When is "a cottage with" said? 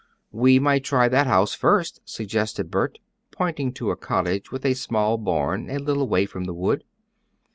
3.91-4.65